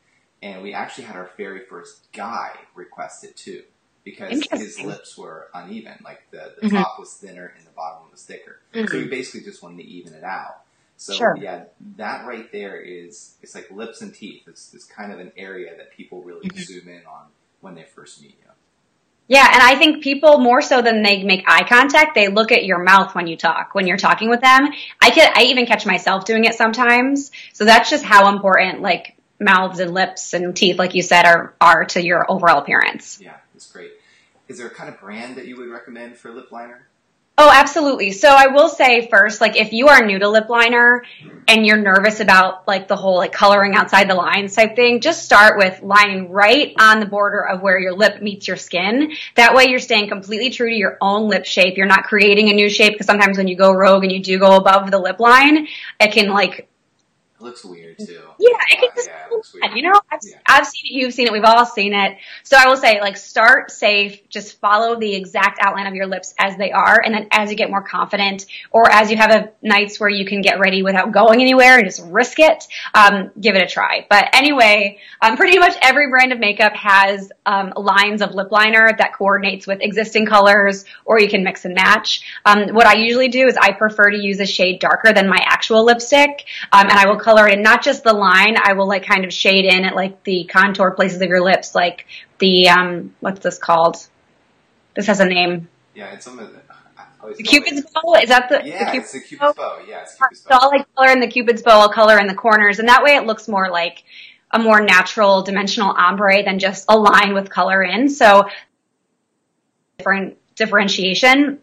[0.44, 3.64] And we actually had our very first guy request it too
[4.04, 6.00] because his lips were uneven.
[6.04, 6.78] Like the, the mm-hmm.
[6.78, 8.60] top was thinner and the bottom was thicker.
[8.74, 8.88] Mm-hmm.
[8.88, 10.61] So we basically just wanted to even it out.
[11.02, 11.36] So sure.
[11.42, 11.64] yeah,
[11.98, 14.44] that right there is it's like lips and teeth.
[14.46, 16.62] It's, it's kind of an area that people really mm-hmm.
[16.62, 17.26] zoom in on
[17.60, 18.52] when they first meet you.
[19.28, 22.66] Yeah, and I think people more so than they make eye contact, they look at
[22.66, 24.68] your mouth when you talk, when you're talking with them.
[25.02, 27.32] I can I even catch myself doing it sometimes.
[27.54, 31.56] So that's just how important like mouths and lips and teeth, like you said, are
[31.60, 33.20] are to your overall appearance.
[33.20, 33.94] Yeah, it's great.
[34.48, 36.86] Is there a kind of brand that you would recommend for lip liner?
[37.44, 38.12] Oh, absolutely.
[38.12, 41.04] So I will say first, like if you are new to lip liner
[41.48, 45.26] and you're nervous about like the whole like coloring outside the lines type thing, just
[45.26, 49.14] start with lining right on the border of where your lip meets your skin.
[49.38, 51.78] That way you're staying completely true to your own lip shape.
[51.78, 54.38] You're not creating a new shape because sometimes when you go rogue and you do
[54.38, 55.68] go above the lip line,
[56.00, 56.70] it can like
[57.42, 58.22] it looks weird too.
[58.40, 60.38] Yeah, it can just yeah, you know, I've, yeah.
[60.46, 62.18] I've seen it, you've seen it, we've all seen it.
[62.44, 66.34] So I will say, like, start safe, just follow the exact outline of your lips
[66.38, 69.52] as they are, and then as you get more confident, or as you have a
[69.62, 73.56] nights where you can get ready without going anywhere and just risk it, um, give
[73.56, 74.06] it a try.
[74.10, 78.92] But anyway, um, pretty much every brand of makeup has um, lines of lip liner
[78.98, 82.22] that coordinates with existing colors, or you can mix and match.
[82.46, 85.40] Um, what I usually do is I prefer to use a shade darker than my
[85.44, 88.58] actual lipstick, um, and I will color it in not just the line.
[88.62, 91.76] I will like kind of shade in at like the contour places of your lips,
[91.76, 92.06] like
[92.40, 93.98] the um, what's this called?
[94.96, 95.70] This has a name.
[95.96, 96.62] Yeah, it's of the.
[97.38, 98.62] The Cupid's bow is that the?
[98.66, 99.54] Yeah, the Cupid's it's the Cupid's bow.
[99.54, 99.80] bow.
[99.88, 100.56] Yeah, it's Cupid's bow.
[100.56, 101.80] So I'll like color in the Cupid's bow.
[101.82, 104.04] I'll color in the corners, and that way it looks more like
[104.50, 108.10] a more natural dimensional ombre than just a line with color in.
[108.10, 108.50] So
[109.98, 111.60] different differentiation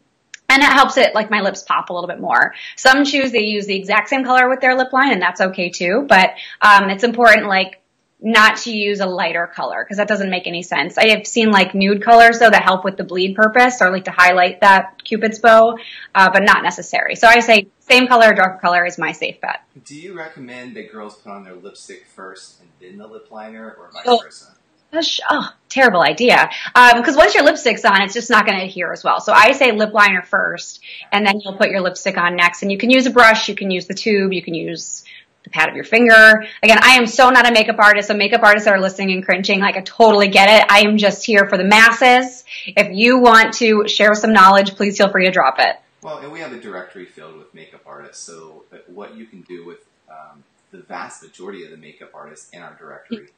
[0.49, 2.55] and it helps it like my lips pop a little bit more.
[2.77, 5.71] Some choose they use the exact same color with their lip line, and that's okay
[5.71, 6.07] too.
[6.09, 6.31] But
[6.63, 7.83] um, it's important like
[8.21, 10.99] not to use a lighter color because that doesn't make any sense.
[10.99, 14.07] I have seen like nude colors though that help with the bleed purpose or like
[14.07, 15.79] to highlight that cupid's bow,
[16.15, 17.15] uh, but not necessary.
[17.15, 19.61] So I say same color, darker color is my safe bet.
[19.85, 23.77] Do you recommend that girls put on their lipstick first and then the lip liner,
[23.79, 24.58] or vice versa?
[24.93, 26.49] Oh, terrible idea.
[26.75, 29.21] Because um, once your lipstick's on, it's just not going to adhere as well.
[29.21, 30.81] So I say lip liner first,
[31.13, 32.63] and then you'll put your lipstick on next.
[32.63, 35.05] And you can use a brush, you can use the tube, you can use
[35.45, 36.45] the pad of your finger.
[36.63, 38.09] Again, I am so not a makeup artist.
[38.09, 40.67] So makeup artists that are listening and cringing, like I totally get it.
[40.71, 42.45] I am just here for the masses.
[42.67, 45.77] If you want to share some knowledge, please feel free to drop it.
[46.03, 48.23] Well, and we have a directory filled with makeup artists.
[48.23, 52.63] So what you can do with um, the vast majority of the makeup artists in
[52.63, 53.29] our directory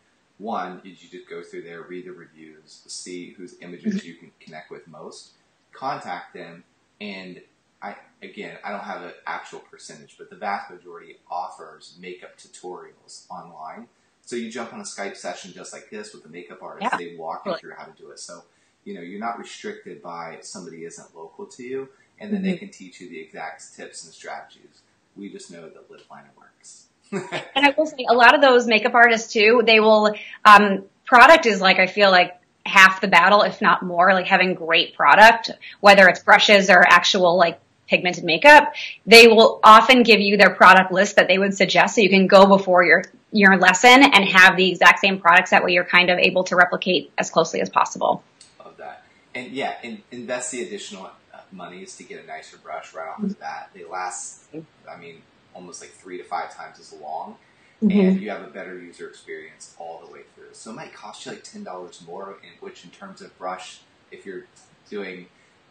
[0.41, 4.07] one is you just go through there, read the reviews, see whose images mm-hmm.
[4.07, 5.33] you can connect with most.
[5.73, 6.65] contact them,
[7.01, 7.41] and
[7.83, 13.27] I again I don't have an actual percentage, but the vast majority offers makeup tutorials
[13.31, 13.87] online.
[14.23, 16.91] So you jump on a Skype session just like this with the makeup artist.
[16.93, 16.99] Yeah.
[16.99, 18.19] They walk you through how to do it.
[18.19, 18.45] So
[18.85, 22.59] you know you're not restricted by somebody isn't local to you, and then they mm-hmm.
[22.59, 24.81] can teach you the exact tips and strategies.
[25.17, 26.87] We just know that lip liner works.
[27.55, 31.47] And I will say a lot of those makeup artists too, they will, um, product
[31.47, 35.51] is like, I feel like half the battle, if not more, like having great product,
[35.81, 38.73] whether it's brushes or actual like pigmented makeup,
[39.05, 42.27] they will often give you their product list that they would suggest so you can
[42.27, 46.11] go before your your lesson and have the exact same products that way you're kind
[46.11, 48.25] of able to replicate as closely as possible.
[48.59, 49.05] of that.
[49.35, 53.21] And yeah, in, invest the additional uh, monies to get a nicer brush right off
[53.23, 53.71] the bat.
[53.73, 54.43] They last,
[54.89, 55.23] I mean,
[55.55, 57.37] almost like three to five times as long,
[57.83, 60.53] and you have a better user experience all the way through.
[60.53, 63.81] So it might cost you like ten dollars more, in which in terms of brush,
[64.11, 64.45] if you're
[64.89, 65.27] doing,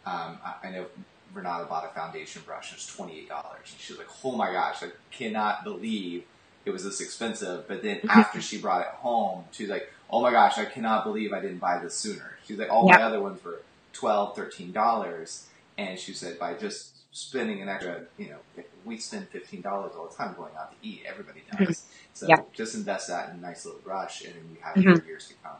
[0.06, 0.86] um, I, know
[1.32, 4.32] Renata bought a foundation brush, and it's twenty eight dollars, and she was like, "Oh
[4.36, 6.24] my gosh, I cannot believe."
[6.66, 10.30] It was this expensive, but then after she brought it home, she's like, "Oh my
[10.30, 13.42] gosh, I cannot believe I didn't buy this sooner." She's like, "All my other ones
[13.44, 13.62] were
[13.92, 14.38] 12
[14.72, 18.36] dollars and she said by just spending an extra you know
[18.84, 22.42] we spend fifteen dollars all the time going out to eat everybody does so Yeah.
[22.54, 24.96] just invest that in a nice little brush and you have Mhm.
[24.96, 25.56] it for years to come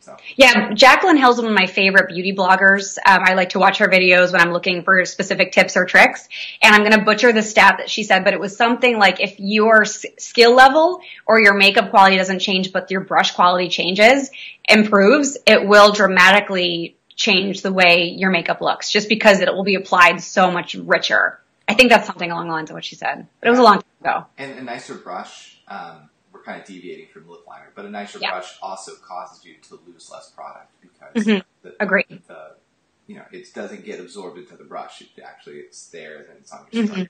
[0.00, 2.96] so Yeah, Jaclyn Hill's one of my favorite beauty bloggers.
[3.04, 6.28] Um, I like to watch her videos when I'm looking for specific tips or tricks.
[6.62, 9.20] And I'm going to butcher the stat that she said, but it was something like
[9.20, 13.68] if your s- skill level or your makeup quality doesn't change, but your brush quality
[13.68, 14.30] changes,
[14.68, 19.74] improves, it will dramatically change the way your makeup looks just because it will be
[19.74, 21.40] applied so much richer.
[21.68, 23.62] I think that's something along the lines of what she said, but it was a
[23.62, 24.26] long time ago.
[24.38, 28.18] and a nicer brush um, we're kind of deviating from lip liner but a nicer
[28.20, 28.30] Yeah.
[28.32, 31.42] brush also causes you to lose less product because Mhm.
[31.62, 32.22] the, Agreed.
[32.28, 32.52] the
[33.08, 36.52] you know it doesn't get absorbed into the brush it actually it's there and it's
[36.52, 37.08] on your skin Mhm.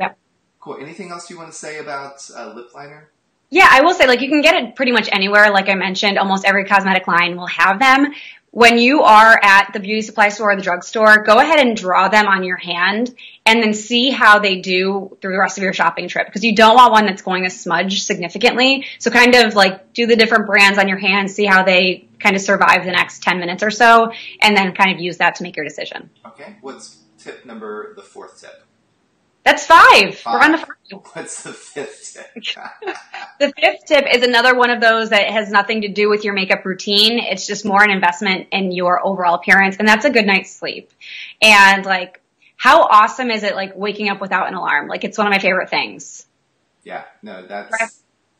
[0.00, 0.18] Yep.
[0.60, 3.10] cool anything else you want to say about uh, lip liner
[3.50, 5.50] Yeah, I will say, like, you can get it pretty much anywhere.
[5.50, 8.06] Like I mentioned, almost every cosmetic line will have them.
[8.52, 12.08] When you are at the beauty supply store or the drugstore, go ahead and draw
[12.08, 13.14] them on your hand
[13.46, 16.54] and then see how they do through the rest of your shopping trip because you
[16.54, 18.84] don't want one that's going to smudge significantly.
[18.98, 22.36] So kind of like do the different brands on your hand, see how they kind
[22.36, 24.12] of survive the next 10 minutes or so,
[24.42, 26.10] and then kind of use that to make your decision.
[26.26, 28.66] Okay, what's tip number the fourth tip?
[29.44, 30.22] That's five.
[30.24, 30.68] We're on to five.
[31.14, 32.56] What's the fifth tip?
[33.40, 36.32] The fifth tip is another one of those that has nothing to do with your
[36.32, 37.18] makeup routine.
[37.18, 40.92] It's just more an investment in your overall appearance, and that's a good night's sleep.
[41.40, 42.20] And like,
[42.56, 44.86] how awesome is it like waking up without an alarm?
[44.86, 46.24] Like, it's one of my favorite things.
[46.84, 47.90] yeah, no, that's Right.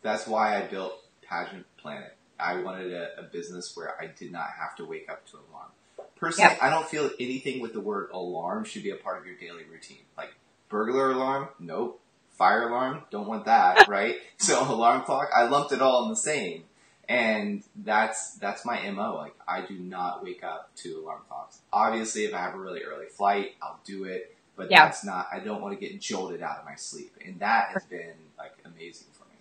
[0.03, 2.15] that's why I built Pageant Planet.
[2.39, 5.43] I wanted a, a business where I did not have to wake up to an
[5.51, 5.71] alarm.
[6.17, 6.63] Personally, Yep.
[6.63, 9.65] I don't feel anything with the word alarm should be a part of your daily
[9.65, 10.03] routine.
[10.17, 10.33] Like
[10.73, 12.01] burglar alarm, nope.
[12.31, 14.17] Fire alarm, don't want that, right?
[14.39, 16.65] So alarm clock, I lumped it all in the same.
[17.09, 19.17] And that's that's my MO.
[19.17, 21.59] Like I do not wake up to alarm clocks.
[21.73, 24.35] Obviously if I have a really early flight, I'll do it.
[24.57, 24.85] But Yeah.
[24.87, 27.13] that's not I don't want to get jolted out of my sleep.
[27.25, 29.35] And that has been like amazing for me.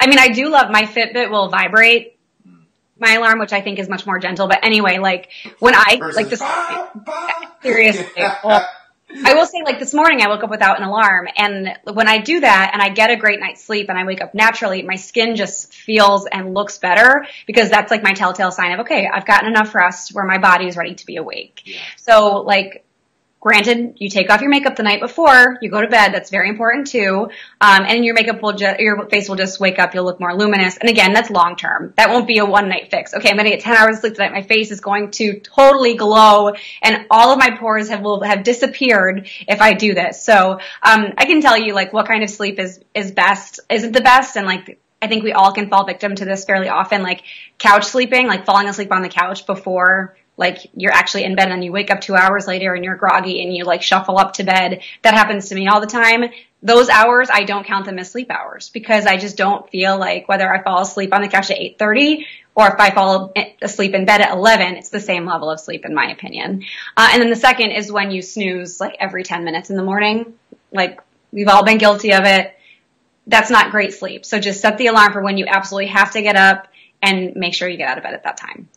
[0.00, 2.16] I mean, I do love my Fitbit will vibrate
[2.48, 2.62] Mm.
[2.98, 4.48] my alarm, which I think is much more gentle.
[4.48, 5.28] But anyway, like
[5.60, 6.40] when I Versus like this.
[6.40, 7.28] bah, bah.
[7.62, 8.22] Seriously.
[8.42, 8.66] Well,
[9.10, 12.18] I will say, like this morning, I woke up without an alarm, and when I
[12.18, 14.96] do that, and I get a great night's sleep, and I wake up naturally, my
[14.96, 19.26] skin just feels and looks better because that's like my telltale sign of okay, I've
[19.26, 21.62] gotten enough rest where my body is ready to be awake.
[21.64, 21.80] Yeah.
[21.96, 22.84] So, like,
[23.40, 26.12] granted, you take off your makeup the night before you go to bed.
[26.12, 27.30] That's very important too.
[27.60, 29.94] Um, and your makeup will just, your face will just wake up.
[29.94, 30.76] You'll look more luminous.
[30.76, 31.94] And again, that's long term.
[31.96, 33.14] That won't be a one night fix.
[33.14, 34.32] Okay, I'm to get 10 hours of sleep tonight.
[34.32, 38.42] My face is going to totally glow and all of my pores have, will have
[38.42, 40.22] disappeared if I do this.
[40.22, 43.92] So, um, I can tell you like what kind of sleep is, is best, isn't
[43.92, 44.36] the best.
[44.36, 47.22] And like, I think we all can fall victim to this fairly often, like
[47.58, 51.64] couch sleeping, like falling asleep on the couch before like you're actually in bed and
[51.64, 54.44] you wake up two hours later and you're groggy and you like shuffle up to
[54.44, 54.82] bed.
[55.02, 56.30] That happens to me all the time.
[56.62, 60.28] Those hours, I don't count them as sleep hours because I just don't feel like
[60.28, 62.24] whether I fall asleep on the couch at 8.30
[62.54, 65.84] or if I fall asleep in bed at 11, it's the same level of sleep
[65.84, 66.64] in my opinion.
[66.96, 69.84] Uh, and then the second is when you snooze like every 10 minutes in the
[69.84, 70.34] morning.
[70.72, 71.00] Like
[71.32, 72.54] we've all been guilty of it.
[73.26, 74.24] That's not great sleep.
[74.24, 76.68] So just set the alarm for when you absolutely have to get up
[77.02, 78.68] and make sure you get out of bed at that time.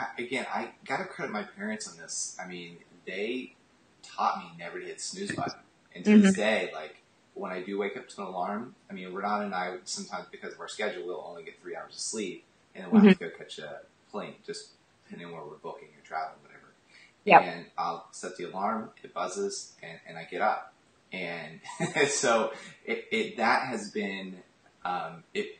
[0.00, 2.36] I, again, I gotta credit my parents on this.
[2.42, 3.54] I mean, they
[4.02, 5.60] taught me never to hit snooze button.
[5.94, 7.02] And to this day, like
[7.34, 10.52] when I do wake up to an alarm, I mean, Renata and I sometimes because
[10.52, 13.28] of our schedule, we'll only get three hours of sleep, and then we'll have to
[13.28, 14.70] go catch a plane, just
[15.04, 16.60] depending on where we're booking or traveling, whatever.
[17.24, 17.42] Yep.
[17.42, 20.72] and I'll set the alarm, it buzzes, and, and I get up.
[21.12, 21.60] And
[22.08, 22.52] so
[22.84, 24.38] it, it that has been
[24.84, 25.58] um, it.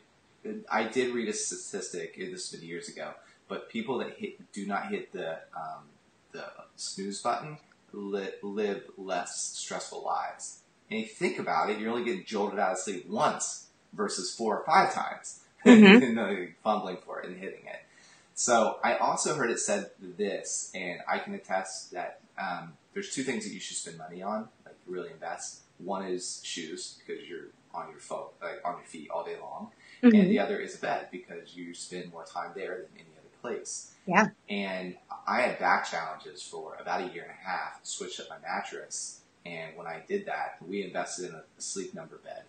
[0.71, 2.17] I did read a statistic.
[2.17, 3.13] This has been years ago,
[3.51, 5.85] but people that hit do not hit the um,
[6.33, 6.45] the
[6.77, 7.59] snooze button
[7.93, 10.61] li- live less stressful lives.
[10.91, 14.35] And if you think about it, you're only getting jolted out of sleep once versus
[14.35, 16.19] four or five times, Mhm.
[16.19, 17.83] and fumbling for it and hitting it.
[18.35, 23.23] So I also heard it said this, and I can attest that um, there's two
[23.25, 25.61] things that you should spend money on, like really invest.
[25.79, 29.71] One is shoes because you're on your foot, like on your feet all day long,
[30.03, 30.19] Mhm.
[30.23, 33.11] and the other is a bed because you spend more time there than any
[33.41, 33.93] place.
[34.07, 34.29] Yeah.
[34.49, 37.81] And I had back challenges for about a year and a half.
[37.83, 42.17] Switched up my mattress, and when I did that, we invested in a sleep number
[42.19, 42.43] bed,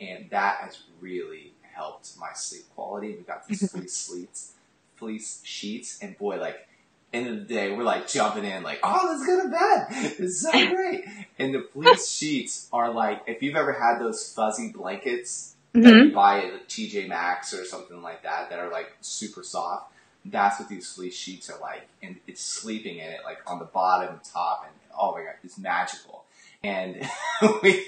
[0.00, 3.08] and that has really helped my sleep quality.
[3.16, 4.52] We got these fleece sleeps,
[4.96, 6.66] fleece sheets, and boy, like
[7.12, 9.86] end of the day, we're like jumping in, like, oh, let's go to bed.
[10.18, 11.04] It's so great.
[11.38, 16.06] and the fleece sheets are like, if you've ever had those fuzzy blankets that Mhm.
[16.08, 19.92] you buy at TJ Maxx or something like that, that are like super soft.
[20.24, 23.66] That's what these fleece sheets are like, and it's sleeping in it, like on the
[23.66, 26.24] bottom and top, and oh my god, it's magical.
[26.62, 27.06] And
[27.62, 27.84] we,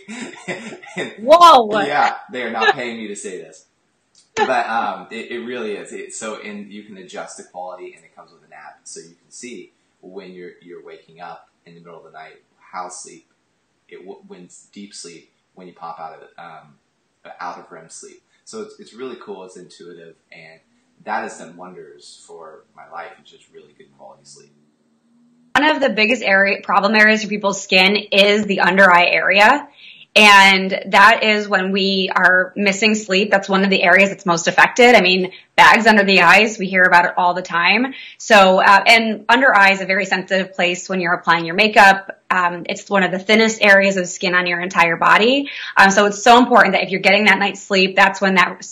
[0.97, 1.81] and Whoa.
[1.81, 3.67] yeah, they are not paying me to say this,
[4.35, 5.93] but um, it, it really is.
[5.93, 9.01] It, so, and you can adjust the quality, and it comes with an app, so
[9.01, 9.73] you can see
[10.03, 13.29] when you're you're waking up in the middle of the night how sleep
[13.89, 16.75] it when deep sleep when you pop out of um,
[17.41, 18.23] out of REM sleep.
[18.45, 19.45] So it's it's really cool.
[19.45, 20.61] It's intuitive, and
[21.05, 23.13] that has done wonders for my life.
[23.21, 24.53] It's just really good quality sleep.
[25.57, 29.69] one of the biggest area problem areas for people's skin is the under eye area.
[30.17, 33.31] And that is when we are missing sleep.
[33.31, 34.95] That's one of the areas that's most affected.
[34.95, 37.93] I mean, bags under the eyes, we hear about it all the time.
[38.17, 42.19] So, uh, and under eye is a very sensitive place when you're applying your makeup.
[42.31, 45.51] Um, it's one of the thinnest areas of skin on your entire body.
[45.77, 48.67] Um, so it's so important that if you're getting that night's sleep, that's when that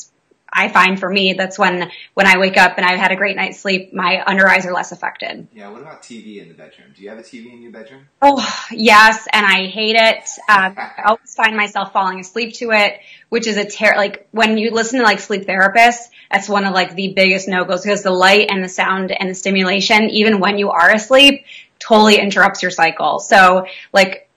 [0.54, 3.36] I find for me, that's when, when I wake up and I've had a great
[3.36, 5.48] night's sleep, my under eyes are less affected.
[5.52, 5.70] Yeah.
[5.70, 6.88] What about TV in the bedroom?
[6.94, 8.06] Do you have a TV in your bedroom?
[8.22, 10.28] Oh, yes, and I hate it.
[10.48, 14.56] Um, I always find myself falling asleep to it, which is a ter- like when
[14.56, 18.10] you listen to like sleep therapists, that's one of like the biggest no-goes because the
[18.10, 21.44] light and the sound and the stimulation, even when you are asleep,
[21.78, 23.18] totally interrupts your cycle.
[23.18, 24.28] So like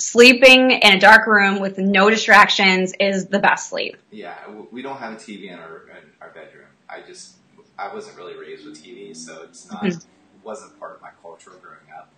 [0.00, 3.96] sleeping in a dark room with no distractions is the best sleep.
[4.10, 4.36] Yeah,
[4.70, 6.66] we don't have a TV in our in our bedroom.
[6.88, 7.36] I just
[7.78, 9.96] I wasn't really raised with TV, so it's not Mhm.
[9.96, 10.04] it
[10.42, 12.10] wasn't part of my culture growing up.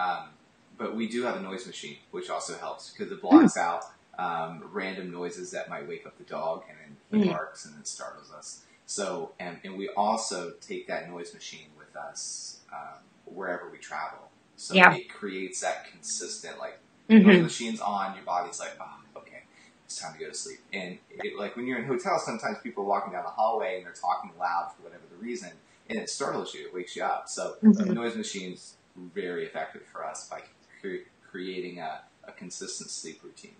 [0.00, 0.30] Um,
[0.76, 3.84] but we do have a noise machine, which also helps because it blocks out
[4.18, 7.32] um, random noises that might wake up the dog, and then he Mhm.
[7.32, 8.62] barks and it startles us.
[8.86, 14.30] So and and we also take that noise machine with us um, wherever we travel.
[14.56, 14.92] So Yeah.
[14.94, 17.22] it creates that consistent like Mhm.
[17.24, 19.42] noise machine's on, your body's like, oh, okay,
[19.84, 20.60] it's time to go to sleep.
[20.72, 23.86] And it, like when you're in hotels, sometimes people are walking down the hallway and
[23.86, 25.50] they're talking loud for whatever the reason,
[25.88, 27.28] and it startles you, it wakes you up.
[27.28, 27.76] So Mhm.
[27.76, 30.42] the noise machine's very effective for us by
[30.80, 33.56] cre- creating a, a consistent sleep routine.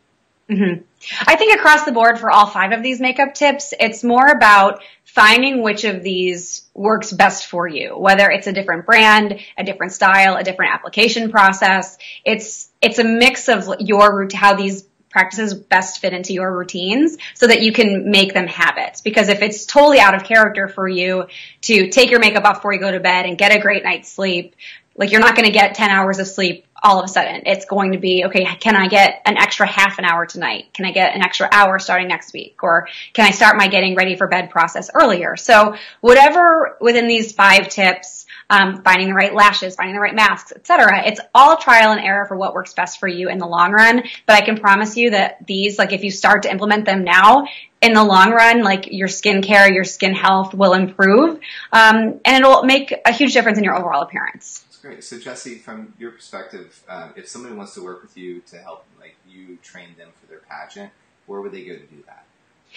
[0.48, 0.82] Hmm
[1.26, 4.82] I think across the board for all five of these makeup tips, it's more about
[5.04, 9.92] finding which of these works best for you, whether it's a different brand, a different
[9.92, 11.98] style, a different application process.
[12.24, 17.16] It's, it's a mix of your route, how these practices best fit into your routines
[17.34, 19.00] so that you can make them habits.
[19.00, 21.26] Because if it's totally out of character for you
[21.62, 24.10] to take your makeup off before you go to bed and get a great night's
[24.10, 24.54] sleep,
[24.98, 27.42] like you're not going to get 10 hours of sleep all of a sudden.
[27.46, 30.72] It's going to be, okay, can I get an extra half an hour tonight?
[30.74, 32.62] Can I get an extra hour starting next week?
[32.62, 35.36] Or can I start my getting ready for bed process earlier?
[35.36, 40.52] So whatever within these five tips, um, finding the right lashes, finding the right masks,
[40.52, 41.06] etc.
[41.06, 44.02] It's all trial and error for what works best for you in the long run.
[44.26, 47.46] But I can promise you that these, like if you start to implement them now,
[47.80, 51.38] in the long run, like your skincare, your skin health will improve,
[51.72, 54.64] um, and it'll make a huge difference in your overall appearance.
[54.78, 55.02] That's great.
[55.02, 58.84] So Jesse, from your perspective, um, if somebody wants to work with you to help,
[59.00, 60.92] like you train them for their pageant,
[61.26, 62.24] where would they go to do that?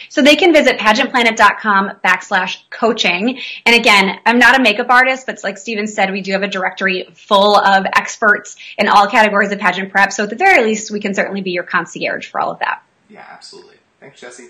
[0.09, 3.39] So they can visit pageantplanet.com backslash coaching.
[3.65, 6.47] And again, I'm not a makeup artist, but like Stephen said, we do have a
[6.47, 10.11] directory full of experts in all categories of pageant prep.
[10.11, 12.81] So at the very least, we can certainly be your concierge for all of that.
[13.09, 13.75] Yeah, absolutely.
[13.99, 14.47] Thanks, Jesse.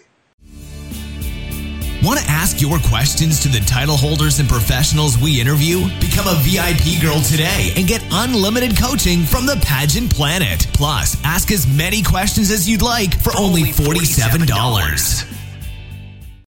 [2.03, 5.83] Want to ask your questions to the title holders and professionals we interview?
[5.99, 10.65] Become a VIP girl today and get unlimited coaching from the Pageant Planet.
[10.73, 15.40] Plus, ask as many questions as you'd like for only $47.